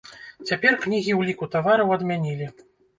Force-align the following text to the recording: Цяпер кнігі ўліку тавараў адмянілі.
Цяпер 0.49 0.79
кнігі 0.87 1.19
ўліку 1.21 1.51
тавараў 1.55 1.97
адмянілі. 2.01 2.55